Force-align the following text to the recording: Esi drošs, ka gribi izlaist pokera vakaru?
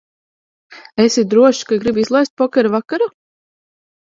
Esi 1.03 1.25
drošs, 1.35 1.61
ka 1.73 1.79
gribi 1.83 2.03
izlaist 2.07 2.35
pokera 2.43 2.73
vakaru? 2.77 3.11